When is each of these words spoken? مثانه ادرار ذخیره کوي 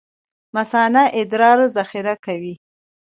مثانه 0.57 1.01
ادرار 1.21 1.59
ذخیره 1.75 2.15
کوي 2.25 2.53